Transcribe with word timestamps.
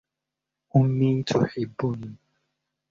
أمي 0.75 1.23
تحبني. 1.23 2.15